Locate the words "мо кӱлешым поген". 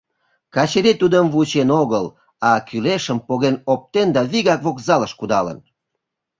2.41-3.55